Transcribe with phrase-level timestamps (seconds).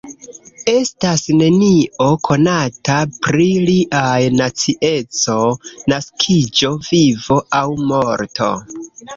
[0.71, 2.95] Estas nenio konata
[3.27, 5.37] pri liaj nacieco,
[5.95, 8.53] naskiĝo, vivo aŭ morto.